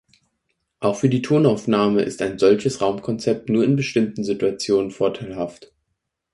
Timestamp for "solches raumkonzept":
2.39-3.49